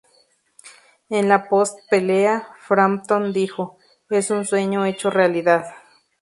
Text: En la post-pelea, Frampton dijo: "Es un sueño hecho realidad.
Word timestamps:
En 1.11 1.27
la 1.31 1.37
post-pelea, 1.49 2.55
Frampton 2.67 3.31
dijo: 3.31 3.77
"Es 4.09 4.31
un 4.31 4.45
sueño 4.45 4.83
hecho 4.83 5.11
realidad. 5.11 5.75